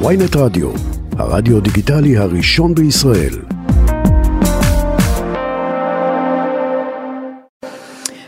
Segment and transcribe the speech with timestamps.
[0.00, 0.70] ויינט רדיו,
[1.18, 3.34] הרדיו דיגיטלי הראשון בישראל.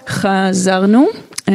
[0.08, 1.06] חזרנו,
[1.48, 1.54] אה,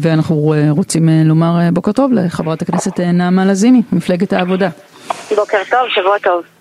[0.00, 4.68] ואנחנו אה, רוצים אה, לומר בוקר טוב לחברת הכנסת נעמה לזימי, מפלגת העבודה.
[5.36, 6.59] בוקר טוב, שבוע טוב.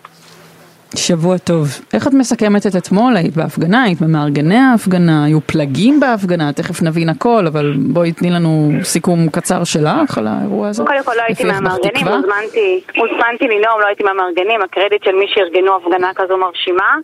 [0.96, 1.68] שבוע טוב.
[1.94, 3.18] איך את מסכמת את אתמול?
[3.18, 8.72] היית בהפגנה, היית במארגני ההפגנה, היו פלגים בהפגנה, תכף נבין הכל, אבל בואי תני לנו
[8.84, 10.84] סיכום קצר שלך על האירוע הזה.
[10.84, 15.76] קודם כל לא הייתי מהמארגנים, הוזמנתי, הוזמנתי לנאום, לא הייתי מהמארגנים, הקרדיט של מי שארגנו
[15.76, 16.96] הפגנה כזו מרשימה.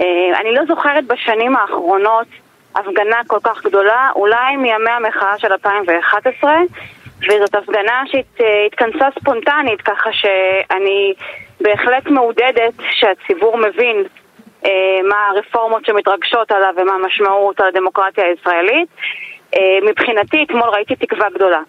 [0.00, 0.06] אה,
[0.40, 2.26] אני לא זוכרת בשנים האחרונות
[2.74, 6.52] הפגנה כל כך גדולה, אולי מימי המחאה של 2011,
[7.22, 11.14] וזאת הפגנה שהתכנסה ספונטנית, ככה שאני...
[11.60, 14.04] בהחלט מעודדת שהציבור מבין
[14.64, 14.70] אה,
[15.08, 18.88] מה הרפורמות שמתרגשות עליו ומה המשמעות על הדמוקרטיה הישראלית.
[19.54, 21.60] אה, מבחינתי, אתמול ראיתי תקווה גדולה.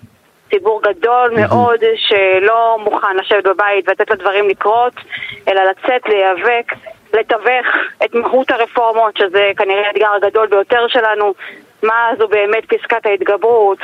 [0.49, 4.93] ציבור גדול מאוד שלא מוכן לשבת בבית ולתת לדברים לקרות,
[5.47, 6.73] אלא לצאת, להיאבק,
[7.13, 7.65] לתווך
[8.05, 11.33] את מהות הרפורמות, שזה כנראה האתגר הגדול ביותר שלנו,
[11.83, 13.77] מה זו באמת פסקת ההתגברות,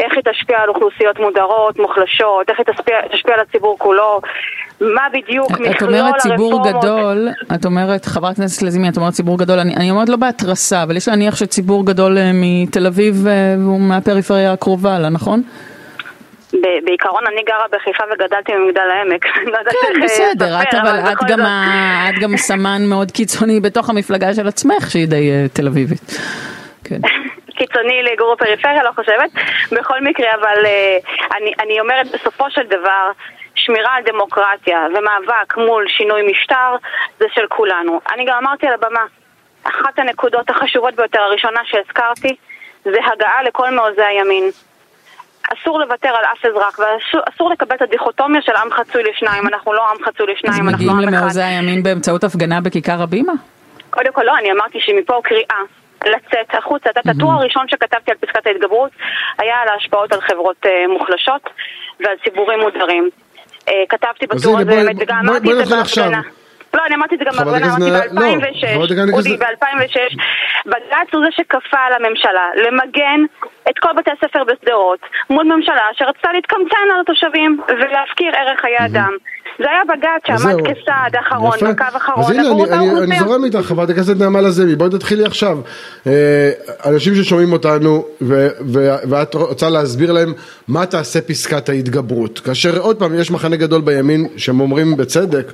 [0.00, 4.20] איך היא תשפיע על אוכלוסיות מודרות, מוחלשות, איך היא תשפיע, תשפיע על הציבור כולו,
[4.80, 5.76] מה בדיוק מכלול הרפורמות.
[5.76, 9.90] את אומרת ציבור גדול, את אומרת, חברת הכנסת לזימי, את אומרת ציבור גדול, אני, אני
[9.90, 14.98] אומרת לא בהתרסה, אבל יש להניח שציבור גדול אה, מתל אביב אה, והוא מהפריפריה הקרובה
[14.98, 15.42] לה, נכון?
[16.84, 19.26] בעיקרון אני גרה בחיפה וגדלתי במגדל העמק.
[19.52, 21.40] לא כן, בסדר, את אבל את גם,
[22.10, 26.00] את גם סמן מאוד קיצוני בתוך המפלגה של עצמך שהיא די אה, תל אביבית.
[26.84, 27.00] כן.
[27.58, 29.30] קיצוני לגור בפריפריה, לא חושבת.
[29.72, 30.66] בכל מקרה, אבל
[31.36, 33.10] אני, אני אומרת, בסופו של דבר,
[33.54, 36.76] שמירה על דמוקרטיה ומאבק מול שינוי משטר
[37.18, 38.00] זה של כולנו.
[38.14, 39.04] אני גם אמרתי על הבמה,
[39.64, 42.36] אחת הנקודות החשובות ביותר, הראשונה שהזכרתי,
[42.84, 44.50] זה הגעה לכל מעוזי הימין.
[45.52, 49.90] אסור לוותר על אף אזרח, ואסור לקבל את הדיכוטומיה של עם חצוי לשניים, אנחנו לא
[49.90, 50.98] עם חצוי לשניים, אנחנו עם אחד.
[50.98, 53.32] אז מגיעים למעוזי הימין באמצעות הפגנה בכיכר הבימה?
[53.90, 55.60] קודם כל לא, אני אמרתי שמפה קריאה
[56.06, 56.90] לצאת החוצה.
[56.90, 58.90] את הטור הראשון שכתבתי על פסקת ההתגברות
[59.38, 61.42] היה על ההשפעות על חברות אה, מוחלשות
[62.00, 63.10] ועל ציבורים מודרים.
[63.68, 66.20] אה, כתבתי בטור הזה באמת, וגם אמרתי את זה בהפגנה.
[66.74, 70.16] לא, אני אמרתי את זה גם בהפגנה, אמרתי ב-2006, לא, אודי, ב-2006,
[70.66, 73.20] בג"ץ הוא זה שכפה על הממשלה למגן
[73.70, 79.12] את כל בתי הספר בשדרות מול ממשלה שרצתה להתקמצן על התושבים ולהפקיר ערך חיי אדם.
[79.58, 82.24] זה היה בג"ץ שעמד כסעד אחרון, בקו אחרון.
[82.24, 85.58] אז הנה, אני זורם איתך, חברת הכנסת נעמה לזמי, בואי תתחילי עכשיו.
[86.06, 86.50] אה,
[86.86, 88.04] אנשים ששומעים אותנו,
[89.10, 90.32] ואת רוצה להסביר להם
[90.68, 92.38] מה תעשה פסקת ההתגברות.
[92.38, 95.52] כאשר עוד פעם, יש מחנה גדול בימין, שהם אומרים בצדק,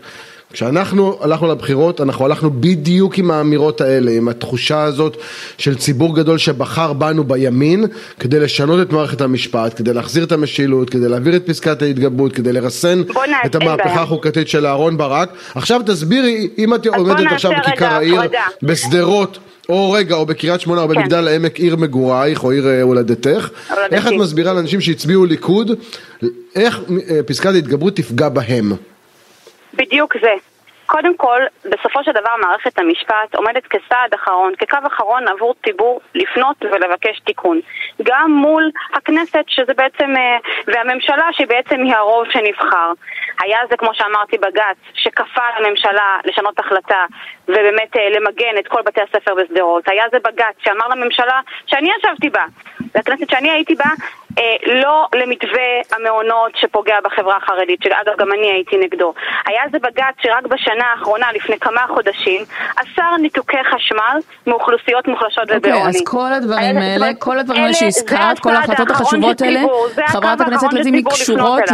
[0.52, 5.16] כשאנחנו הלכנו לבחירות, אנחנו הלכנו בדיוק עם האמירות האלה, עם התחושה הזאת
[5.58, 7.84] של ציבור גדול שבחר בנו בימין
[8.20, 12.52] כדי לשנות את מערכת המשפט, כדי להחזיר את המשילות, כדי להעביר את פסקת ההתגברות, כדי
[12.52, 13.02] לרסן
[13.46, 15.28] את המהפכה החוקתית של אהרון ברק.
[15.54, 18.20] עכשיו תסבירי, אם את עומדת עכשיו בכיכר העיר,
[18.62, 20.94] בשדרות, או רגע, או בקריית שמונה, או כן.
[20.94, 23.48] במגדל העמק, עיר מגורייך, או עיר אה, הולדתך,
[23.92, 25.70] איך את מסבירה לאנשים שהצביעו ליכוד,
[26.54, 26.80] איך
[27.10, 28.72] אה, פסקת ההתגברות תפגע בהם?
[29.76, 30.34] בדיוק זה.
[30.86, 36.56] קודם כל, בסופו של דבר מערכת המשפט עומדת כסעד אחרון, כקו אחרון עבור ציבור לפנות
[36.62, 37.60] ולבקש תיקון.
[38.02, 42.92] גם מול הכנסת, שזה בעצם, אה, והממשלה שבעצם היא הרוב שנבחר.
[43.40, 47.04] היה זה, כמו שאמרתי, בג"ץ, שכפה על הממשלה לשנות החלטה
[47.48, 49.88] ובאמת אה, למגן את כל בתי הספר בשדרות.
[49.88, 52.44] היה זה בג"ץ שאמר לממשלה שאני ישבתי בה,
[52.94, 53.90] והכנסת שאני הייתי בה,
[54.66, 59.14] לא למתווה המעונות שפוגע בחברה החרדית, שאגב גם אני הייתי נגדו.
[59.46, 62.42] היה זה בג"ץ שרק בשנה האחרונה, לפני כמה חודשים,
[62.76, 65.76] אסר ניתוקי חשמל מאוכלוסיות מוחלשות okay, ובעוני.
[65.76, 69.60] אוקיי, אז כל הדברים האלה, כל הדברים האלה שהזכרת, כל ההחלטות החשובות האלה,
[70.06, 71.64] חברת הכנסת לזימי קשורות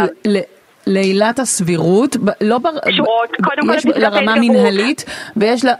[0.87, 2.79] לעילת הסבירות, לא בר...
[2.79, 5.05] קשורות, קודם כל יש לרמה מנהלית,
[5.37, 5.73] ויש לה...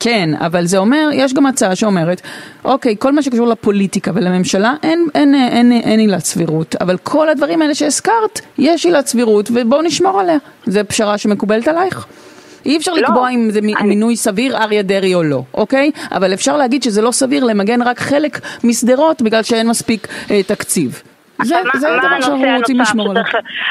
[0.00, 2.20] כן, אבל זה אומר, יש גם הצעה שאומרת,
[2.64, 7.62] אוקיי, כל מה שקשור לפוליטיקה ולממשלה, אין, אין, אין, אין, עילת סבירות, אבל כל הדברים
[7.62, 10.38] האלה שהזכרת, יש עילת סבירות, ובואו נשמור עליה.
[10.66, 12.06] זו פשרה שמקובלת עלייך?
[12.66, 13.74] אי אפשר לא, לקבוע אם זה אני...
[13.82, 15.90] מינוי סביר אריה דרעי או לא, אוקיי?
[16.12, 21.02] אבל אפשר להגיד שזה לא סביר למגן רק חלק משדרות בגלל שאין מספיק אה, תקציב.
[21.44, 23.22] זה, זה מה הדבר שאנחנו רוצים לשמור עליו.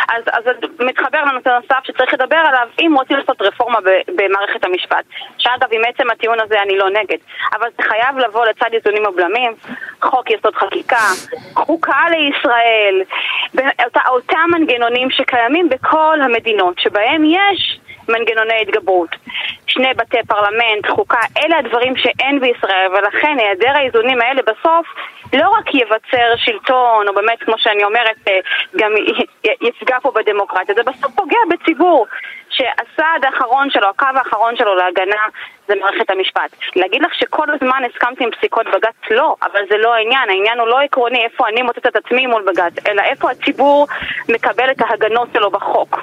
[0.10, 0.44] אז, אז
[0.80, 3.80] מתחבר לנושא נוסף שצריך לדבר עליו אם רוצים לעשות רפורמה
[4.16, 5.06] במערכת המשפט.
[5.38, 7.18] שאגב, עם עצם הטיעון הזה אני לא נגד.
[7.54, 9.52] אבל זה חייב לבוא לצד איזונים ובלמים,
[10.02, 11.06] חוק יסוד חקיקה,
[11.56, 13.02] חוקה לישראל,
[13.86, 17.80] אותה, אותם מנגנונים שקיימים בכל המדינות שבהם יש
[18.10, 19.16] מנגנוני התגברות.
[19.68, 24.88] שני בתי פרלמנט, חוקה, אלה הדברים שאין בישראל, ולכן היעדר האיזונים האלה בסוף
[25.34, 28.40] לא רק יבצר שלטון, או באמת, כמו שאני אומרת, אה,
[28.78, 28.92] גם
[29.62, 32.08] יפגע פה בדמוקרטיה, זה בסוף פוגע בציבור.
[32.50, 35.22] שהסעד האחרון שלו, הקו האחרון שלו להגנה
[35.68, 36.56] זה מערכת המשפט.
[36.76, 39.12] להגיד לך שכל הזמן הסכמתי עם פסיקות בג"ץ?
[39.12, 40.30] לא, אבל זה לא העניין.
[40.30, 43.88] העניין הוא לא עקרוני איפה אני מוצאת את עצמי מול בג"ץ, אלא איפה הציבור
[44.30, 45.98] מקבל את ההגנות שלו בחוק.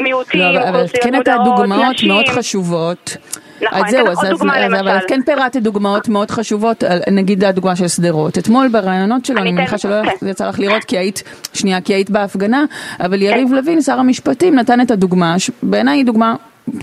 [0.00, 1.12] מיעוטים, לא, אוכלוסיות מודעות, נשים.
[1.12, 3.16] אבל את כן דוגמאות מאוד חשובות.
[3.62, 4.88] נכון, אני אתן לך עוד דוגמה למשל.
[4.88, 8.38] אבל את כן פירטת דוגמאות מאוד חשובות, נגיד הדוגמה של שדרות.
[8.38, 10.26] אתמול בראיונות שלו, אני מניחה שלא כן.
[10.28, 11.22] יצא לך לראות כי היית,
[11.52, 12.64] שנייה, כי היית בהפגנה,
[13.00, 13.54] אבל יריב כן.
[13.54, 16.34] לוין, שר המשפטים, נתן את הדוגמה, בעיניי היא דוגמה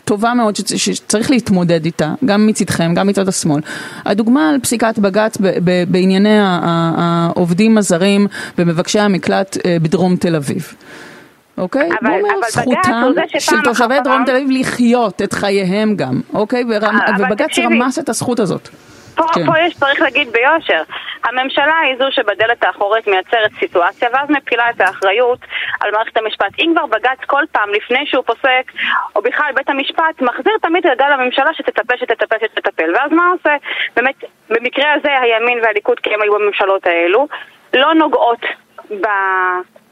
[0.05, 3.61] טובה מאוד שצריך להתמודד איתה, גם מצדכם, גם מצד השמאל.
[4.05, 5.37] הדוגמה על פסיקת בג"ץ
[5.87, 8.27] בענייני העובדים הזרים
[8.57, 10.73] ומבקשי המקלט אה, בדרום תל אביב.
[11.57, 11.89] אוקיי?
[12.01, 16.63] אבל, הוא אומר, זכותם של תושבי דרום תל אביב לחיות את חייהם גם, אוקיי?
[16.69, 16.95] ורמ...
[17.19, 18.69] ובג"ץ רמס את הזכות הזאת.
[19.15, 19.45] פה, כן.
[19.45, 20.83] פה יש, צריך להגיד ביושר,
[21.23, 25.39] הממשלה היא זו שבדלת האחורית מייצרת סיטואציה ואז מפילה את האחריות
[25.79, 26.59] על מערכת המשפט.
[26.59, 28.71] אם כבר בג"ץ כל פעם לפני שהוא פוסק,
[29.15, 32.95] או בכלל בית המשפט, מחזיר תמיד את הגל לממשלה שתטפל, שתטפל, שתטפל.
[32.95, 33.55] ואז מה עושה?
[33.95, 37.27] באמת, במקרה הזה הימין והליכוד, כי הם היו בממשלות האלו,
[37.73, 38.41] לא נוגעות
[39.01, 39.07] ב...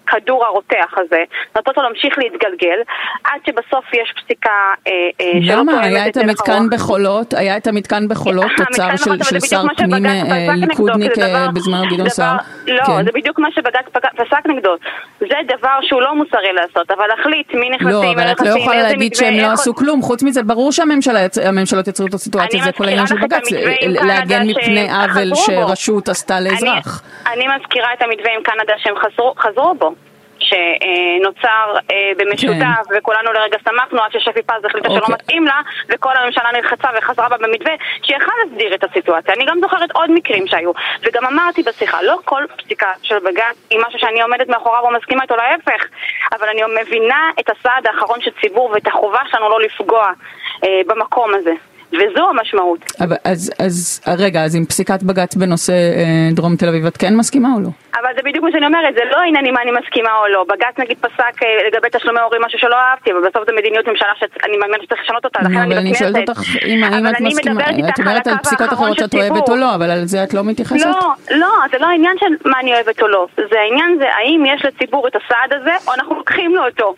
[0.09, 1.23] הכדור הרותח הזה,
[1.55, 2.79] נותנות לו להמשיך להתגלגל,
[3.23, 4.91] עד שבסוף יש פסיקה אה,
[5.21, 5.81] אה, שלא תואמת למה?
[5.83, 8.89] היה את המתקן בחולות, היה את המתקן בחולות, תוצר
[9.23, 11.11] של שר פנים אה, ליכודניק
[11.53, 12.37] בזמן גדעון סער.
[12.67, 13.05] לא, כן.
[13.05, 13.85] זה בדיוק מה שבג"ץ
[14.15, 14.75] פסק נגדו.
[15.19, 18.81] זה דבר שהוא לא מוסרי לעשות, אבל להחליט מי נכנסים, לא, אבל את לא יכולה
[18.83, 23.07] להגיד שהם לא עשו כלום, חוץ מזה ברור שהממשלות יצרו את הסיטואציה, זה כל העניין
[23.07, 23.51] של בג"ץ,
[23.81, 27.03] להגן מפני עוול שרשות עשתה לאזרח.
[27.33, 28.95] אני מזכירה את המתווה עם קנדה שהם
[29.37, 29.95] חזרו בו.
[30.49, 32.97] שנוצר אה, במשותף, כן.
[32.97, 35.05] וכולנו לרגע שמחנו עד ששפי פז החליטה אוקיי.
[35.05, 37.73] שלא מתאים לה, וכל הממשלה נלחצה וחזרה בה במתווה,
[38.03, 39.33] שיכל להסדיר את הסיטואציה.
[39.33, 40.71] אני גם זוכרת עוד מקרים שהיו,
[41.03, 45.23] וגם אמרתי בשיחה, לא כל פסיקה של בג"ץ היא משהו שאני עומדת מאחוריו או מסכימה
[45.23, 45.85] איתו, להפך,
[46.31, 50.11] אבל אני מבינה את הסעד האחרון של ציבור ואת החובה שלנו לא לפגוע
[50.63, 51.53] אה, במקום הזה.
[51.93, 52.91] וזו המשמעות.
[52.99, 57.15] אבל, אז, אז רגע, אז עם פסיקת בג"ץ בנושא אה, דרום תל אביב, את כן
[57.15, 57.69] מסכימה או לא?
[57.93, 60.45] אבל זה בדיוק מה שאני אומרת, זה לא העניין אם אני מסכימה או לא.
[60.49, 64.13] בג"ץ נגיד פסק אה, לגבי תשלומי הורים משהו שלא אהבתי, אבל בסוף זו מדיניות ממשלה
[64.19, 65.77] שאני מאמינה שצריך לשנות אותה, לכן אני בכנסת.
[65.77, 69.55] אבל אני שואלת אותך אם, את מסכימה, את אומרת על פסיקות אחרות שאת אוהבת או
[69.55, 70.85] לא, אבל על זה את לא מתייחסת?
[70.85, 73.27] לא, לא, זה לא העניין של מה אני אוהבת או לא.
[73.35, 76.95] זה העניין זה האם יש לציבור את הסעד הזה, או אנחנו לוקחים לו אותו.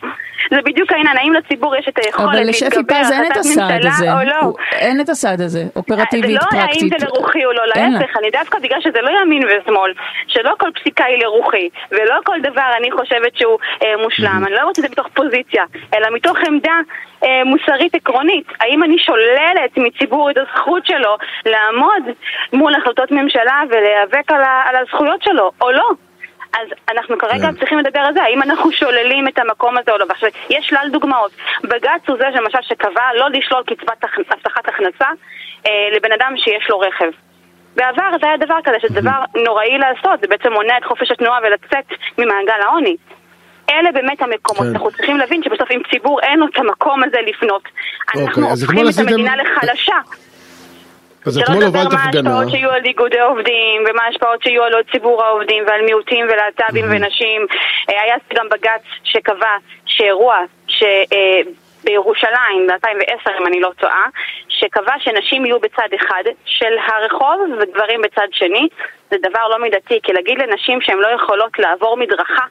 [0.51, 4.53] זה בדיוק העניין, האם לציבור יש את היכולת להתגבר החלטת ממשלה או לא.
[4.71, 6.51] אין את הסעד הזה, אופרטיבית, פרקטית.
[6.51, 9.93] זה לא האם זה לרוחי או לא, להפך, אני דווקא בגלל שזה לא ימין ושמאל,
[10.27, 14.61] שלא כל פסיקה היא לרוחי, ולא כל דבר אני חושבת שהוא אה, מושלם, אני לא
[14.61, 15.63] אומרת את זה מתוך פוזיציה,
[15.95, 16.79] אלא מתוך עמדה
[17.23, 18.47] אה, מוסרית עקרונית.
[18.59, 22.03] האם אני שוללת מציבור את הזכות שלו לעמוד
[22.53, 25.89] מול החלטות ממשלה ולהיאבק על, על הזכויות שלו, או לא?
[26.53, 27.55] אז אנחנו כרגע כן.
[27.55, 30.05] צריכים לדבר על זה, האם אנחנו שוללים את המקום הזה או לא.
[30.09, 31.31] ועכשיו, יש שלל דוגמאות.
[31.63, 35.07] בג"ץ הוא זה למשל שקבע לא לשלול קצבת הבטחת הכנסה
[35.67, 37.11] אה, לבן אדם שיש לו רכב.
[37.75, 41.39] בעבר זה היה דבר כזה, שזה דבר נוראי לעשות, זה בעצם מונע את חופש התנועה
[41.43, 41.85] ולצאת
[42.17, 42.95] ממעגל העוני.
[43.69, 44.69] אלה באמת המקומות, כן.
[44.69, 47.63] אנחנו צריכים להבין שבסוף אם ציבור אין לו את המקום הזה לפנות,
[48.07, 49.95] אוקיי, אנחנו הופכים את המדינה לחלשה.
[51.25, 52.01] אז אתמול הובלת הפגנה.
[52.01, 55.63] שלא לדבר מה ההשפעות שיהיו על איגודי עובדים, ומה ההשפעות שיהיו על עוד ציבור העובדים,
[55.67, 57.45] ועל מיעוטים ולהט"בים ונשים.
[57.89, 60.35] אה, היה גם בג"ץ שקבע שאירוע.
[60.81, 61.41] אה,
[61.83, 64.05] בירושלים ב-2010 אם אני לא טועה,
[64.49, 68.67] שקבע שנשים יהיו בצד אחד של הרחוב וגברים בצד שני,
[69.11, 72.45] זה דבר לא מידתי, כי להגיד לנשים שהן לא יכולות לעבור מדרכה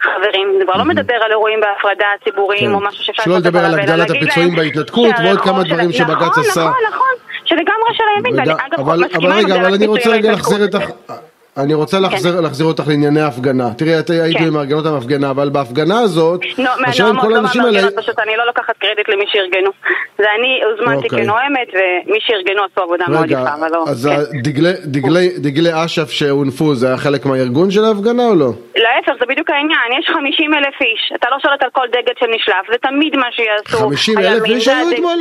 [0.00, 2.74] חברים, זה כבר לא מדבר על אירועים בהפרדה ציבוריים כן.
[2.74, 6.60] או משהו שאפשר שלא לדבר על הגדלת הפיצויים בהתנתקות ועוד כמה דברים שבג"ץ נכון, עשה.
[6.60, 11.35] נכון, נכון, נכון, שלגמרי של הימין, ואני אגב מסכימה עם הגדלת פיצויים בהתנתקות.
[11.58, 12.42] אני רוצה להחזיר, כן.
[12.42, 13.74] להחזיר אותך לענייני ההפגנה.
[13.74, 14.48] תראי, את היית כן.
[14.48, 17.90] מארגנות המפגנה, אבל בהפגנה הזאת, לא, השאלה עם כל לא האנשים האלה...
[17.96, 19.70] פשוט אני לא לוקחת קרדיט למי שארגנו.
[20.18, 21.22] זה אני הוזמנתי אוקיי.
[21.22, 23.84] כנואמת, ומי שארגנו עשו עבודה רגע, מאוד יפה, אבל לא...
[23.88, 24.38] אז כן.
[24.42, 28.50] דגלי, דגלי, דגלי אש"ף שהונפו, זה היה חלק מהארגון של ההפגנה או לא?
[28.76, 30.00] להפך, זה בדיוק העניין.
[30.00, 31.12] יש 50 אלף איש.
[31.14, 33.78] אתה לא שולט על כל דגל שנשלף, זה תמיד מה שיעשו.
[33.78, 35.18] 50 אלף איש היו אתמול?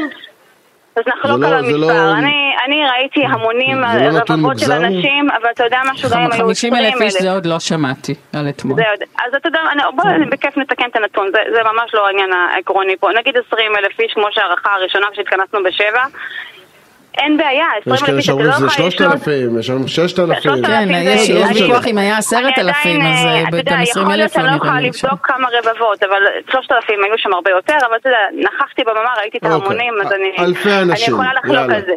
[0.96, 1.78] אז נחלוק לא, על המספר.
[1.78, 2.12] לא...
[2.18, 6.50] אני, אני ראיתי המונים, לא רבבות של אנשים, אבל אתה יודע משהו, גם אם היו
[6.50, 8.80] 20 אלף איש זה עוד לא שמעתי על אתמול.
[9.26, 9.60] אז אתה יודע,
[9.96, 13.10] בוא בכיף נתקן את הנתון, זה, זה ממש לא העניין העקרוני פה.
[13.20, 16.06] נגיד 20 אלף איש, כמו שהערכה הראשונה כשהתכנסנו בשבע,
[17.18, 18.66] אין בעיה, 20 אלף איש, אתה לא יכול...
[18.66, 19.08] יש כאלה שאומרים שזה
[19.50, 20.66] 3,000, יש לנו 6,000.
[20.66, 24.56] כן, יש ויכוח אם היה 10,000, אז אה, גם 20 אלף לא נראה לי.
[24.56, 28.10] יכול להיות שאני לא לבדוק כמה רבבות, אבל 3,000 היו שם הרבה יותר, אבל אתה
[28.10, 31.94] יודע, נכחתי במאמר, ראיתי את אוקיי, ההמונים, אז אני יכולה לחלוק על זה.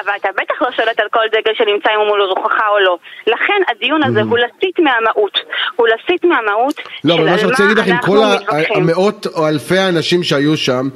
[0.00, 2.96] אבל אתה בטח לא שולט על כל דגל שנמצא אם הוא מול רוחך או לא.
[3.26, 5.38] לכן הדיון הזה הוא להסיט מהמהות.
[5.76, 8.82] הוא להסיט מהמהות לא, של אבל מה על שרציתי להגיד לך, עם אנחנו כל מתווכחים.
[8.82, 10.88] המאות או אלפי האנשים שהיו שם,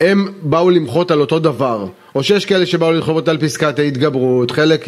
[0.00, 1.84] הם באו למחות על אותו דבר.
[2.14, 4.80] או שיש כאלה שבאו למחות על פסקת ההתגברות, חלק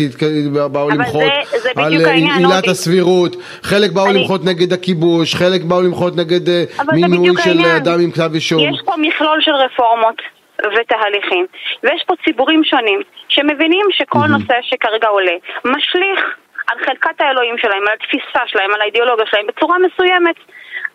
[0.72, 2.70] באו למחות זה- זה על אה, עילת אודי.
[2.70, 7.76] הסבירות, חלק באו אני- למחות נגד הכיבוש, חלק באו למחות נגד אה, מינוי של העניין.
[7.76, 8.58] אדם עם כתב אישום.
[8.74, 10.16] יש פה מכלול של רפורמות
[10.80, 11.46] ותהליכים,
[11.82, 15.32] ויש פה ציבורים שונים שמבינים שכל נושא שכרגע עולה
[15.64, 16.20] משליך
[16.70, 20.36] על חלקת האלוהים שלהם, על התפיסה שלהם, על האידיאולוגיה שלהם בצורה מסוימת.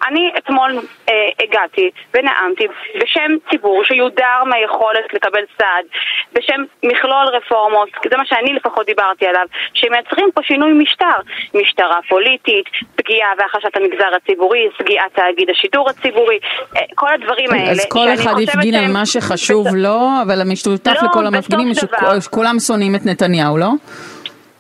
[0.08, 0.72] אני אתמול
[1.10, 1.14] אה,
[1.44, 2.68] הגעתי ונאמתי
[3.02, 5.86] בשם ציבור שיודר מהיכולת לקבל סעד,
[6.34, 11.18] בשם מכלול רפורמות, זה מה שאני לפחות דיברתי עליו, שמייצרים פה שינוי משטר,
[11.54, 12.66] משטרה פוליטית,
[12.96, 16.40] פגיעה והחשת המגזר הציבורי, סגיעת תאגיד השידור הציבורי,
[16.78, 17.72] אה, כל הדברים האלה.
[17.72, 21.74] אז כל אחד הפגין על מה שחשוב לו, אבל המשותף לא, לכל המפגינים.
[22.22, 23.70] שכולם שונאים את נתניהו, לא?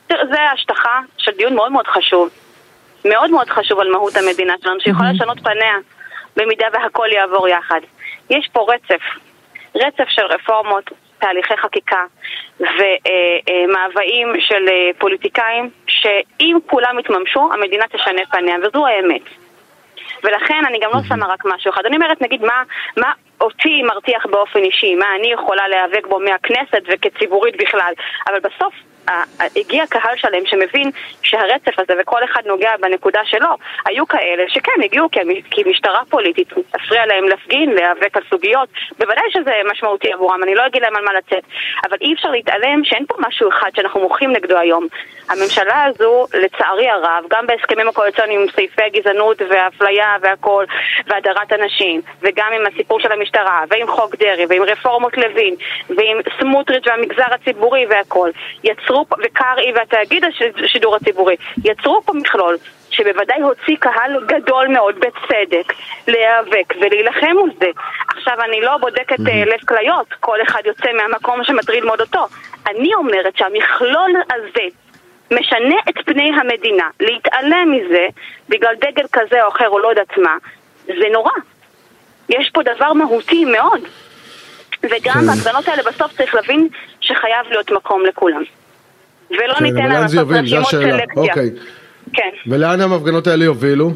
[0.10, 2.30] זה השטחה של דיון מאוד מאוד חשוב.
[3.06, 5.76] מאוד מאוד חשוב על מהות המדינה שלנו, שיכולה לשנות פניה
[6.38, 7.80] במידה והכל יעבור יחד.
[8.30, 9.02] יש פה רצף,
[9.76, 12.04] רצף של רפורמות, תהליכי חקיקה
[12.60, 19.22] ומאוויים של אה, פוליטיקאים, שאם כולם יתממשו, המדינה תשנה פניה, וזו האמת.
[20.24, 21.86] ולכן אני גם לא שמה רק משהו אחד.
[21.86, 22.64] אני אומרת, נגיד, מה,
[22.98, 27.94] מה אותי מרתיח באופן אישי, מה אני יכולה להיאבק בו מהכנסת וכציבורית בכלל,
[28.28, 28.74] אבל בסוף
[29.56, 30.92] הגיע קהל שלם שמבין
[31.24, 33.50] שהרצף הזה וכל אחד נוגע בנקודה שלו.
[33.86, 35.08] היו כאלה שכן, הגיעו
[35.52, 38.70] כי משטרה פוליטית הפריעה להם להפגין, להיאבק על סוגיות.
[39.00, 41.44] בוודאי שזה משמעותי עבורם, אני לא אגיד להם על מה לצאת.
[41.90, 44.88] אבל אי אפשר להתעלם שאין פה משהו אחד שאנחנו מוחים נגדו היום.
[45.30, 50.66] הממשלה הזו, לצערי הרב, גם בהסכמים הקואליציוניים עם סעיפי הגזענות והאפליה והכל,
[51.08, 55.56] והדרת הנשים, וגם עם הסיפור של המשטרה, ועם חוק דרעי, ועם רפורמות לוין,
[55.90, 58.30] ועם סמוטריץ' והמגזר הציבורי והכל,
[58.64, 62.58] יצרו פה, וקרעי והתאגיד הש- השידור הציבורי, יצרו פה מכלול.
[62.92, 65.74] שבוודאי הוציא קהל גדול מאוד, בצדק,
[66.08, 67.68] להיאבק ולהילחם מול זה.
[68.08, 72.26] עכשיו, אני לא בודקת אה, לב כליות, כל אחד יוצא מהמקום שמטריד מאוד אותו.
[72.68, 74.66] אני אומרת שהמכלול הזה
[75.32, 76.90] משנה את פני המדינה.
[77.00, 78.08] להתעלם מזה
[78.50, 80.36] בגלל דגל כזה או אחר או לא יודעת מה,
[80.86, 81.32] זה נורא.
[82.30, 83.82] יש פה דבר מהותי מאוד.
[84.84, 85.26] וגם כן.
[85.28, 86.68] בהפגנות האלה בסוף צריך להבין
[87.02, 88.44] שחייב להיות מקום לכולם.
[89.32, 90.66] ולא כן, ניתן להם לעשות רשימות.
[90.66, 91.14] סלקציה.
[91.18, 91.50] אוקיי.
[92.14, 92.30] כן.
[92.48, 93.92] ולאן המפגנות האלה יובילו?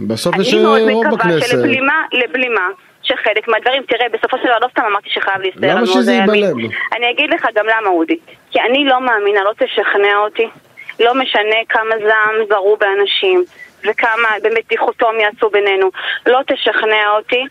[0.00, 1.50] בסוף יש אני מאוד אה, רוב מקווה בכנסת.
[1.50, 2.68] שלבלימה, לבלימה,
[3.02, 6.12] שחלק מהדברים, תראה, בסופו של דבר לא סתם אמרתי שחייב להסתער למה שזה.
[6.12, 6.56] ייבלם?
[6.96, 8.18] אני אגיד לך גם למה, אודי.
[8.50, 10.48] כי אני לא מאמינה, לא תשכנע אותי.
[11.00, 13.44] לא משנה כמה זעם זרו באנשים,
[13.80, 15.90] וכמה באמת דיכוטומיה עשו בינינו.
[16.26, 17.44] לא תשכנע אותי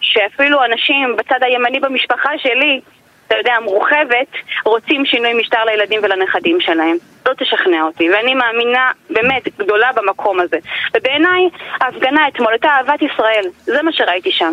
[0.00, 2.80] שאפילו אנשים בצד הימני במשפחה שלי,
[3.26, 4.26] אתה יודע, מורחבת,
[4.64, 6.96] רוצים שינוי משטר לילדים ולנכדים שלהם.
[7.28, 10.56] לא תשכנע אותי, ואני מאמינה באמת גדולה במקום הזה.
[10.96, 11.48] ובעיניי,
[11.80, 14.52] ההפגנה אתמול הייתה אהבת ישראל, זה מה שראיתי שם.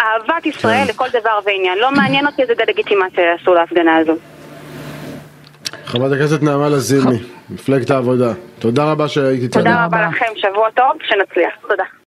[0.00, 0.90] אהבת ישראל כן.
[0.90, 1.78] לכל דבר ועניין.
[1.78, 4.12] לא מעניין אותי איזה דה-לגיטימציה יעשו להפגנה הזו.
[5.84, 7.18] חברת הכנסת נעמה לזימי,
[7.50, 8.32] מפלגת העבודה.
[8.58, 9.62] תודה רבה שהיית איתנו.
[9.62, 9.96] תודה רבה.
[9.98, 11.52] רבה לכם, שבוע טוב, שנצליח.
[11.68, 11.84] תודה.